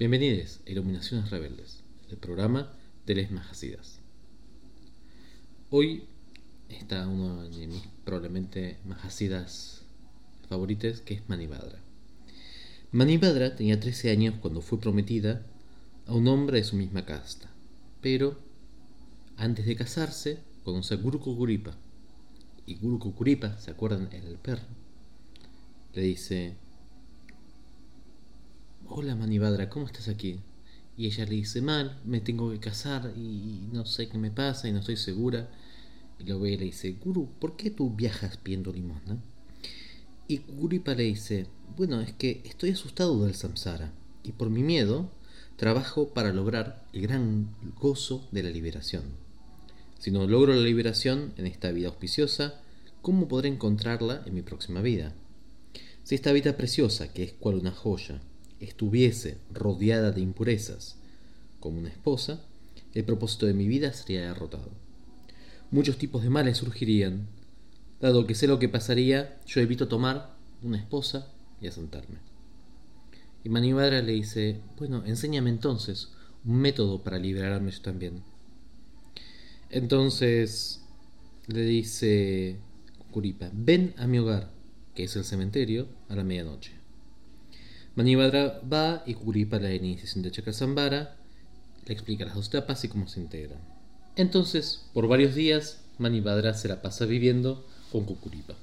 Bienvenidos 0.00 0.60
a 0.66 0.70
Iluminaciones 0.70 1.28
Rebeldes, 1.28 1.84
el 2.08 2.16
programa 2.16 2.72
de 3.04 3.16
Les 3.16 3.30
Majasidas. 3.30 4.00
Hoy 5.68 6.04
está 6.70 7.06
uno 7.06 7.42
de 7.42 7.66
mis 7.66 7.82
probablemente 8.06 8.78
majasidas 8.86 9.82
favoritas, 10.48 11.02
que 11.02 11.12
es 11.12 11.28
Manibadra. 11.28 11.80
Manibadra 12.92 13.54
tenía 13.56 13.78
13 13.78 14.10
años 14.10 14.36
cuando 14.40 14.62
fue 14.62 14.80
prometida 14.80 15.44
a 16.06 16.14
un 16.14 16.28
hombre 16.28 16.56
de 16.56 16.64
su 16.64 16.76
misma 16.76 17.04
casta, 17.04 17.50
pero 18.00 18.38
antes 19.36 19.66
de 19.66 19.76
casarse 19.76 20.38
conoce 20.64 20.94
a 20.94 20.96
Guru 20.96 21.20
Kukuripa. 21.20 21.76
Y 22.64 22.76
Guru 22.76 23.00
Kukuripa, 23.00 23.58
¿se 23.58 23.70
acuerdan? 23.70 24.08
El 24.12 24.38
perro. 24.38 24.64
Le 25.92 26.00
dice, 26.00 26.54
hola 28.92 29.14
Manibadra, 29.14 29.68
¿cómo 29.68 29.86
estás 29.86 30.08
aquí? 30.08 30.40
Y 30.96 31.06
ella 31.06 31.24
le 31.24 31.36
dice, 31.36 31.62
mal, 31.62 32.00
me 32.04 32.20
tengo 32.20 32.50
que 32.50 32.58
casar 32.58 33.12
y 33.16 33.68
no 33.72 33.86
sé 33.86 34.08
qué 34.08 34.18
me 34.18 34.32
pasa 34.32 34.66
y 34.66 34.72
no 34.72 34.80
estoy 34.80 34.96
segura. 34.96 35.48
Y 36.18 36.24
luego 36.24 36.44
ella 36.46 36.58
le 36.58 36.64
dice, 36.66 36.96
Guru, 37.00 37.28
¿por 37.38 37.56
qué 37.56 37.70
tú 37.70 37.90
viajas 37.90 38.36
pidiendo 38.36 38.72
limosna? 38.72 39.16
Y 40.26 40.38
Guripa 40.38 40.94
le 40.94 41.04
dice, 41.04 41.46
bueno, 41.76 42.00
es 42.00 42.12
que 42.14 42.42
estoy 42.44 42.70
asustado 42.70 43.24
del 43.24 43.36
samsara 43.36 43.92
y 44.24 44.32
por 44.32 44.50
mi 44.50 44.64
miedo 44.64 45.08
trabajo 45.56 46.08
para 46.08 46.32
lograr 46.32 46.84
el 46.92 47.02
gran 47.02 47.54
gozo 47.80 48.26
de 48.32 48.42
la 48.42 48.50
liberación. 48.50 49.04
Si 50.00 50.10
no 50.10 50.26
logro 50.26 50.52
la 50.52 50.62
liberación 50.62 51.32
en 51.36 51.46
esta 51.46 51.70
vida 51.70 51.88
auspiciosa, 51.88 52.60
¿cómo 53.02 53.28
podré 53.28 53.50
encontrarla 53.50 54.24
en 54.26 54.34
mi 54.34 54.42
próxima 54.42 54.80
vida? 54.80 55.14
Si 56.02 56.16
esta 56.16 56.32
vida 56.32 56.56
preciosa, 56.56 57.12
que 57.12 57.22
es 57.22 57.32
cual 57.32 57.54
una 57.54 57.70
joya, 57.70 58.20
estuviese 58.60 59.38
rodeada 59.52 60.12
de 60.12 60.20
impurezas, 60.20 60.96
como 61.58 61.78
una 61.78 61.88
esposa, 61.88 62.44
el 62.94 63.04
propósito 63.04 63.46
de 63.46 63.54
mi 63.54 63.68
vida 63.68 63.92
sería 63.92 64.22
derrotado. 64.22 64.70
Muchos 65.70 65.98
tipos 65.98 66.22
de 66.22 66.30
males 66.30 66.58
surgirían. 66.58 67.28
Dado 68.00 68.26
que 68.26 68.34
sé 68.34 68.46
lo 68.46 68.58
que 68.58 68.68
pasaría, 68.68 69.38
yo 69.46 69.60
evito 69.60 69.88
tomar 69.88 70.34
una 70.62 70.78
esposa 70.78 71.28
y 71.60 71.66
asentarme. 71.66 72.18
Y 73.44 73.48
Manivadra 73.48 74.02
le 74.02 74.12
dice, 74.12 74.60
bueno, 74.78 75.04
enséñame 75.06 75.50
entonces 75.50 76.08
un 76.44 76.56
método 76.56 77.02
para 77.02 77.18
liberarme 77.18 77.70
yo 77.70 77.80
también. 77.82 78.22
Entonces 79.70 80.82
le 81.46 81.62
dice 81.62 82.56
Kuripa, 83.12 83.50
ven 83.52 83.94
a 83.96 84.06
mi 84.06 84.18
hogar, 84.18 84.50
que 84.94 85.04
es 85.04 85.16
el 85.16 85.24
cementerio, 85.24 85.88
a 86.08 86.16
la 86.16 86.24
medianoche. 86.24 86.79
Manivadra 88.00 88.62
va 88.62 89.02
y 89.04 89.12
Kuripa 89.12 89.58
la 89.58 89.74
iniciación 89.74 90.22
de 90.22 90.30
Chakasambara, 90.30 91.16
le 91.84 91.92
explica 91.92 92.24
las 92.24 92.34
dos 92.34 92.48
etapas 92.48 92.82
y 92.82 92.88
cómo 92.88 93.06
se 93.08 93.20
integran. 93.20 93.58
Entonces, 94.16 94.86
por 94.94 95.06
varios 95.06 95.34
días, 95.34 95.84
Manivadra 95.98 96.54
se 96.54 96.68
la 96.68 96.80
pasa 96.80 97.04
viviendo 97.04 97.66
con 97.92 98.06
Kukuripa. 98.06 98.54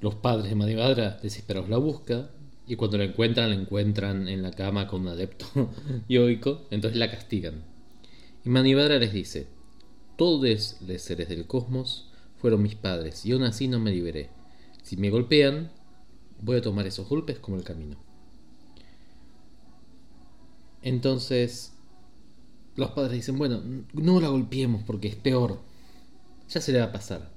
Los 0.00 0.16
padres 0.16 0.48
de 0.48 0.56
Manivadra 0.56 1.20
desesperados 1.22 1.70
la 1.70 1.76
buscan 1.76 2.30
y 2.66 2.74
cuando 2.74 2.98
la 2.98 3.04
encuentran, 3.04 3.50
la 3.50 3.54
encuentran 3.54 4.26
en 4.26 4.42
la 4.42 4.50
cama 4.50 4.88
con 4.88 5.02
un 5.02 5.08
adepto 5.10 5.46
yoico, 6.08 6.66
entonces 6.72 6.98
la 6.98 7.12
castigan. 7.12 7.62
Y 8.44 8.48
Manivadra 8.48 8.98
les 8.98 9.12
dice, 9.12 9.46
todos 10.16 10.80
los 10.80 11.00
seres 11.00 11.28
del 11.28 11.46
cosmos 11.46 12.10
fueron 12.38 12.62
mis 12.62 12.74
padres 12.74 13.24
y 13.24 13.30
aún 13.30 13.44
así 13.44 13.68
no 13.68 13.78
me 13.78 13.92
liberé. 13.92 14.30
Si 14.82 14.96
me 14.96 15.10
golpean, 15.10 15.70
voy 16.42 16.56
a 16.56 16.62
tomar 16.62 16.88
esos 16.88 17.08
golpes 17.08 17.38
como 17.38 17.56
el 17.56 17.62
camino. 17.62 18.07
Entonces, 20.82 21.72
los 22.76 22.92
padres 22.92 23.12
dicen, 23.12 23.38
bueno, 23.38 23.62
no 23.92 24.20
la 24.20 24.28
golpeemos 24.28 24.82
porque 24.84 25.08
es 25.08 25.16
peor. 25.16 25.60
Ya 26.48 26.60
se 26.60 26.72
le 26.72 26.78
va 26.78 26.86
a 26.86 26.92
pasar. 26.92 27.30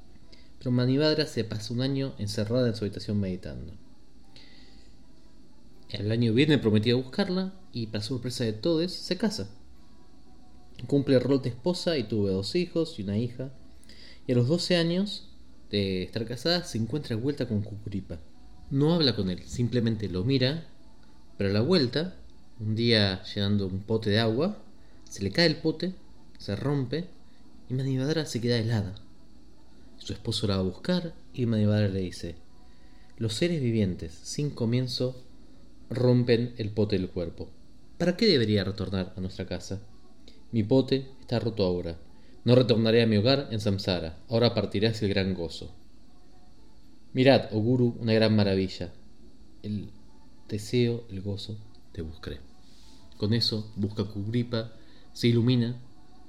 Pero 0.60 0.72
Manivadra 0.72 1.26
se 1.26 1.44
pasa 1.44 1.74
un 1.74 1.82
año 1.82 2.14
encerrada 2.20 2.68
en 2.68 2.76
su 2.76 2.86
habitación 2.86 3.20
meditando. 3.20 3.74
El 5.90 6.12
año 6.12 6.34
viene 6.34 6.58
prometió 6.58 7.02
buscarla 7.02 7.54
y 7.74 7.88
para 7.88 8.04
sorpresa 8.04 8.44
de 8.44 8.54
todos 8.54 8.92
se 8.92 9.18
casa. 9.18 9.50
Cumple 10.88 11.16
el 11.16 11.22
rol 11.22 11.42
de 11.42 11.50
esposa 11.50 11.98
y 11.98 12.04
tuvo 12.04 12.30
dos 12.30 12.56
hijos 12.56 12.98
y 12.98 13.04
una 13.04 13.18
hija. 13.18 13.52
Y 14.28 14.32
a 14.32 14.36
los 14.36 14.48
12 14.48 14.78
años 14.78 15.30
de 15.70 16.04
estar 16.04 16.26
casada 16.26 16.64
se 16.64 16.78
encuentra 16.78 17.16
vuelta 17.16 17.48
con 17.48 17.62
Kukuripa. 17.62 18.20
No 18.70 18.94
habla 18.94 19.16
con 19.16 19.30
él, 19.30 19.42
simplemente 19.46 20.08
lo 20.08 20.24
mira, 20.24 20.66
pero 21.38 21.50
a 21.50 21.54
la 21.54 21.62
vuelta 21.62 22.21
un 22.62 22.76
día 22.76 23.24
llenando 23.24 23.66
un 23.66 23.80
pote 23.80 24.12
de 24.12 24.20
agua, 24.20 24.58
se 25.10 25.24
le 25.24 25.32
cae 25.32 25.48
el 25.48 25.58
pote, 25.58 25.94
se 26.38 26.56
rompe 26.56 27.08
y 27.70 27.74
Manivadra 27.74 28.26
se 28.26 28.40
queda 28.40 28.60
helada. 28.60 28.94
Su 29.98 30.14
esposo 30.14 30.46
la 30.46 30.58
va 30.58 30.62
a 30.62 30.66
buscar 30.66 31.14
y 31.34 31.46
Manivadra 31.48 31.88
le 31.88 32.02
dice, 32.02 32.36
los 33.18 33.34
seres 33.34 33.62
vivientes 33.62 34.14
sin 34.24 34.52
comienzo 34.52 35.16
rompen 35.90 36.54
el 36.58 36.70
pote 36.70 36.98
del 36.98 37.10
cuerpo. 37.10 37.50
¿Para 37.98 38.16
qué 38.16 38.28
debería 38.28 38.64
retornar 38.64 39.14
a 39.16 39.22
nuestra 39.22 39.46
casa? 39.46 39.82
Mi 40.52 40.64
pote 40.64 41.08
está 41.20 41.40
roto 41.40 41.64
ahora. 41.64 41.98
No 42.44 42.56
retornaré 42.56 43.04
a 43.04 43.08
mi 43.08 43.18
hogar 43.18 43.48
en 43.52 43.60
Samsara. 43.60 44.18
Ahora 44.30 44.54
partiré 44.54 44.88
hacia 44.88 45.08
el 45.08 45.14
gran 45.14 45.34
gozo. 45.34 45.72
Mirad, 47.14 47.50
oh 47.52 47.60
Guru, 47.60 47.96
una 48.00 48.14
gran 48.14 48.36
maravilla. 48.36 48.92
El 49.62 49.90
deseo, 50.48 51.04
el 51.10 51.22
gozo, 51.22 51.58
te 51.92 52.02
buscaré. 52.02 52.51
Con 53.22 53.36
eso 53.36 53.72
busca 53.76 54.04
Kugripa, 54.06 54.72
se 55.14 55.28
ilumina 55.28 55.80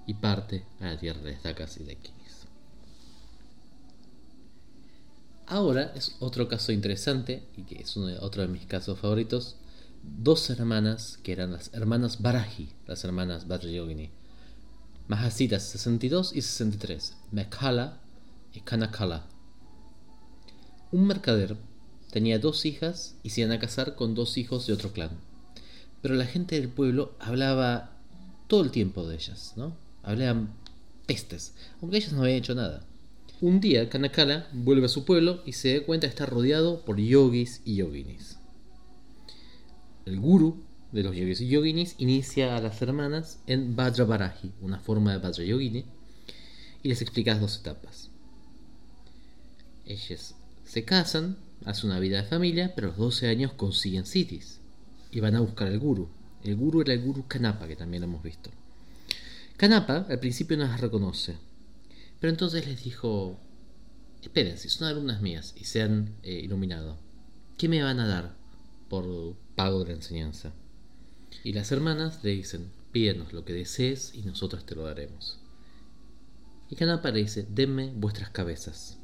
y 0.06 0.12
parte 0.12 0.66
a 0.78 0.88
la 0.88 0.98
tierra 1.00 1.22
de 1.22 1.32
Estakas 1.32 1.78
y 1.78 1.84
de 1.84 1.96
Kinis. 1.96 2.46
Ahora 5.46 5.90
es 5.94 6.16
otro 6.20 6.48
caso 6.48 6.70
interesante 6.70 7.48
y 7.56 7.62
que 7.62 7.76
es 7.76 7.96
uno 7.96 8.14
otro 8.20 8.42
de 8.42 8.48
mis 8.48 8.66
casos 8.66 8.98
favoritos. 8.98 9.56
Dos 10.02 10.50
hermanas 10.50 11.18
que 11.22 11.32
eran 11.32 11.52
las 11.52 11.72
hermanas 11.72 12.20
Baraji, 12.20 12.68
las 12.86 13.02
hermanas 13.04 13.48
Vajrayogini. 13.48 14.10
Mahasitas 15.08 15.62
62 15.62 16.36
y 16.36 16.42
63, 16.42 17.16
Mekhala 17.30 18.02
y 18.52 18.60
Kanakala. 18.60 19.24
Un 20.90 21.06
mercader 21.06 21.56
tenía 22.10 22.38
dos 22.38 22.66
hijas 22.66 23.14
y 23.22 23.30
se 23.30 23.40
iban 23.40 23.52
a 23.52 23.58
casar 23.58 23.94
con 23.94 24.14
dos 24.14 24.36
hijos 24.36 24.66
de 24.66 24.74
otro 24.74 24.92
clan 24.92 25.31
pero 26.02 26.16
la 26.16 26.26
gente 26.26 26.56
del 26.56 26.68
pueblo 26.68 27.14
hablaba 27.20 27.92
todo 28.48 28.62
el 28.64 28.72
tiempo 28.72 29.06
de 29.06 29.14
ellas, 29.14 29.54
¿no? 29.56 29.74
Hablaban 30.02 30.50
pestes, 31.06 31.54
aunque 31.80 31.98
ellas 31.98 32.12
no 32.12 32.22
habían 32.22 32.38
hecho 32.38 32.54
nada. 32.56 32.84
Un 33.40 33.60
día 33.60 33.88
Kanakala 33.88 34.48
vuelve 34.52 34.86
a 34.86 34.88
su 34.88 35.04
pueblo 35.04 35.42
y 35.46 35.52
se 35.52 35.78
da 35.78 35.86
cuenta 35.86 36.06
de 36.06 36.10
estar 36.10 36.28
rodeado 36.28 36.84
por 36.84 36.98
yogis 36.98 37.62
y 37.64 37.76
yoginis. 37.76 38.36
El 40.04 40.18
guru 40.18 40.60
de 40.90 41.04
los 41.04 41.16
yogis 41.16 41.40
y 41.40 41.48
yoginis 41.48 41.94
inicia 41.98 42.56
a 42.56 42.60
las 42.60 42.82
hermanas 42.82 43.38
en 43.46 43.76
Vajrabaraji, 43.76 44.52
una 44.60 44.80
forma 44.80 45.12
de 45.12 45.18
Vajra 45.18 45.44
Yogini, 45.44 45.84
y 46.82 46.88
les 46.88 47.00
explica 47.00 47.38
dos 47.38 47.60
etapas. 47.60 48.10
Ellas 49.86 50.34
se 50.64 50.84
casan, 50.84 51.36
hacen 51.64 51.90
una 51.90 52.00
vida 52.00 52.22
de 52.22 52.28
familia, 52.28 52.72
pero 52.74 52.88
a 52.88 52.90
los 52.90 52.98
12 52.98 53.28
años 53.28 53.52
consiguen 53.52 54.04
siddhis 54.04 54.61
y 55.12 55.20
van 55.20 55.36
a 55.36 55.40
buscar 55.40 55.68
al 55.68 55.78
guru. 55.78 56.08
El 56.42 56.56
guru 56.56 56.80
era 56.80 56.94
el 56.94 57.02
guru 57.02 57.26
Kanapa, 57.28 57.68
que 57.68 57.76
también 57.76 58.02
hemos 58.02 58.22
visto. 58.22 58.50
Kanapa 59.56 60.06
al 60.08 60.18
principio 60.18 60.56
no 60.56 60.64
las 60.64 60.80
reconoce, 60.80 61.36
pero 62.18 62.32
entonces 62.32 62.66
les 62.66 62.82
dijo, 62.82 63.38
esperen, 64.22 64.58
si 64.58 64.68
son 64.68 64.88
alumnas 64.88 65.20
mías 65.20 65.54
y 65.56 65.64
se 65.64 65.82
han 65.82 66.16
eh, 66.22 66.40
iluminado, 66.42 66.96
¿qué 67.58 67.68
me 67.68 67.82
van 67.82 68.00
a 68.00 68.08
dar 68.08 68.34
por 68.88 69.36
pago 69.54 69.80
de 69.80 69.90
la 69.90 69.96
enseñanza? 69.96 70.52
Y 71.44 71.52
las 71.52 71.70
hermanas 71.70 72.24
le 72.24 72.30
dicen, 72.30 72.70
pídenos 72.90 73.32
lo 73.32 73.44
que 73.44 73.52
desees 73.52 74.14
y 74.14 74.22
nosotras 74.22 74.64
te 74.66 74.74
lo 74.74 74.84
daremos. 74.84 75.38
Y 76.70 76.76
Kanapa 76.76 77.10
le 77.10 77.20
dice, 77.20 77.46
denme 77.48 77.92
vuestras 77.94 78.30
cabezas. 78.30 78.98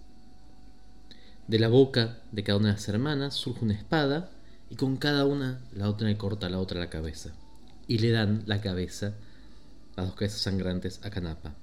De 1.46 1.58
la 1.58 1.68
boca 1.68 2.22
de 2.32 2.42
cada 2.42 2.58
una 2.58 2.68
de 2.68 2.74
las 2.74 2.88
hermanas 2.88 3.34
surge 3.34 3.64
una 3.64 3.74
espada 3.74 4.30
y 4.70 4.76
con 4.76 4.96
cada 4.96 5.24
una 5.24 5.60
la 5.74 5.88
otra 5.88 6.08
le 6.08 6.16
corta 6.16 6.46
a 6.46 6.50
la 6.50 6.58
otra 6.58 6.80
la 6.80 6.90
cabeza. 6.90 7.32
Y 7.86 7.98
le 7.98 8.10
dan 8.10 8.42
la 8.46 8.60
cabeza, 8.60 9.14
las 9.96 10.06
dos 10.06 10.14
cabezas 10.14 10.42
sangrantes 10.42 11.00
a 11.04 11.10
Canapa, 11.10 11.54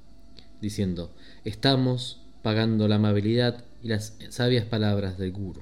diciendo, 0.60 1.14
estamos 1.44 2.22
pagando 2.42 2.88
la 2.88 2.96
amabilidad 2.96 3.64
y 3.84 3.90
las 3.90 4.18
sabias 4.30 4.66
palabras 4.66 5.18
del 5.18 5.32
guru, 5.32 5.62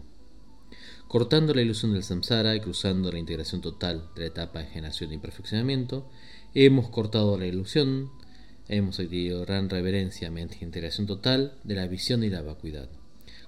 cortando 1.07 1.53
la 1.53 1.61
ilusión 1.61 1.93
del 1.93 2.03
samsara 2.03 2.55
y 2.55 2.61
cruzando 2.61 3.11
la 3.11 3.19
integración 3.19 3.61
total 3.61 4.09
de 4.15 4.21
la 4.21 4.27
etapa 4.27 4.59
de 4.59 4.67
generación 4.67 5.11
y 5.11 5.17
perfeccionamiento, 5.17 6.09
hemos 6.53 6.89
cortado 6.89 7.37
la 7.37 7.45
ilusión, 7.45 8.09
hemos 8.69 8.99
adquirido 8.99 9.41
gran 9.41 9.69
reverencia 9.69 10.31
mediante 10.31 10.63
integración 10.63 11.07
total 11.07 11.57
de 11.65 11.75
la 11.75 11.87
visión 11.87 12.23
y 12.23 12.29
la 12.29 12.41
vacuidad 12.41 12.89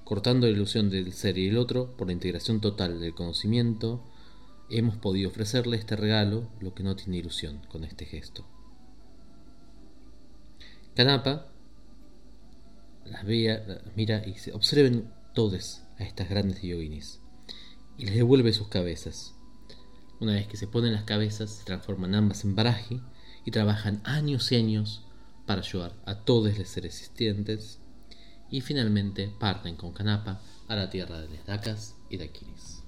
cortando 0.05 0.45
la 0.45 0.53
ilusión 0.53 0.89
del 0.89 1.11
ser 1.13 1.37
y 1.37 1.47
el 1.47 1.57
otro 1.57 1.97
por 1.97 2.07
la 2.07 2.13
integración 2.13 2.61
total 2.61 2.99
del 2.99 3.15
conocimiento 3.15 4.05
hemos 4.69 4.95
podido 4.95 5.29
ofrecerle 5.29 5.77
este 5.77 5.95
regalo, 5.95 6.47
lo 6.59 6.73
que 6.73 6.83
no 6.83 6.95
tiene 6.95 7.17
ilusión 7.17 7.59
con 7.69 7.83
este 7.83 8.05
gesto. 8.05 8.45
Kanapa 10.95 11.47
las 13.03 13.25
ve, 13.25 13.61
las 13.67 13.95
mira 13.95 14.21
y 14.25 14.33
dice, 14.33 14.53
observen 14.53 15.11
todos 15.33 15.81
a 15.99 16.03
estas 16.03 16.29
grandes 16.29 16.61
yoginis 16.61 17.19
y 17.97 18.05
les 18.05 18.15
devuelve 18.15 18.53
sus 18.53 18.67
cabezas. 18.67 19.33
Una 20.19 20.33
vez 20.33 20.47
que 20.47 20.57
se 20.57 20.67
ponen 20.67 20.93
las 20.93 21.03
cabezas, 21.03 21.49
se 21.49 21.65
transforman 21.65 22.15
ambas 22.15 22.45
en 22.45 22.55
baraji 22.55 23.01
y 23.43 23.51
trabajan 23.51 24.01
años 24.03 24.51
y 24.51 24.55
años 24.55 25.03
para 25.47 25.61
ayudar 25.61 25.95
a 26.05 26.23
todos 26.23 26.57
los 26.57 26.67
seres 26.67 26.99
existentes 26.99 27.79
y 28.49 28.61
finalmente 28.61 29.31
parten 29.39 29.75
con 29.75 29.93
Kanapa 29.93 30.41
a 30.67 30.75
la 30.75 30.89
tierra 30.89 31.19
de 31.19 31.29
los 31.29 31.45
Dakas 31.45 31.95
y 32.09 32.17
Dakinis. 32.17 32.84